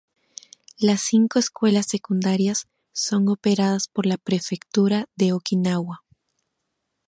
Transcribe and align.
Las 0.79 1.01
cinco 1.01 1.37
escuelas 1.37 1.85
secundarias 1.85 2.67
son 2.91 3.29
operadas 3.29 3.87
por 3.87 4.07
la 4.07 4.17
Prefectura 4.17 5.05
de 5.15 5.31
Okinawa. 5.31 6.03